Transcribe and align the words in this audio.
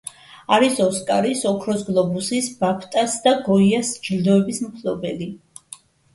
არის 0.55 0.77
ოსკარის, 0.85 1.43
ოქროს 1.49 1.83
გლობუსის, 1.89 2.47
ბაფტას 2.63 3.19
და 3.27 3.35
გოიას 3.51 3.93
ჯილდოების 4.09 4.65
მფლობელი. 4.67 5.31